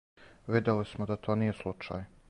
[0.55, 2.09] Видели смо да то није случај.